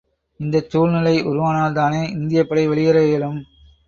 [0.39, 3.37] இந்தச் சூழ்நிலை உருவானால்தானே இந்தியப்படை வெளியேற இயலும்!